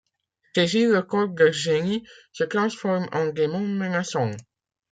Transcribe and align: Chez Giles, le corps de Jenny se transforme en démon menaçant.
Chez 0.55 0.65
Giles, 0.65 0.91
le 0.93 1.03
corps 1.03 1.27
de 1.27 1.51
Jenny 1.51 2.03
se 2.33 2.43
transforme 2.43 3.07
en 3.11 3.27
démon 3.27 3.59
menaçant. 3.59 4.31